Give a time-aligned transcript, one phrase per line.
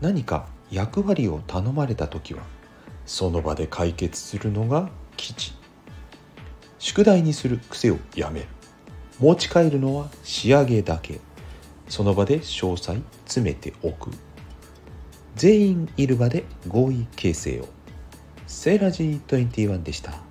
[0.00, 2.42] 何か役割を頼まれた時は
[3.04, 5.54] その場で解決するのが基地
[6.78, 8.46] 宿題にする癖をやめる。
[9.18, 11.20] 持ち帰るのは仕上げだけ。
[11.88, 14.10] その場で詳細詰めておく。
[15.34, 17.68] 全員いる場で合意形成を。
[18.46, 20.25] セーラジー21でした。